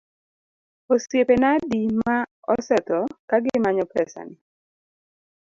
Osiepena 0.93 1.47
adi 1.55 1.81
ma 2.05 2.17
osetho 2.53 2.99
ka 3.29 3.37
gimanyo 3.43 3.83
pesa 3.93 4.21
ni? 4.27 4.35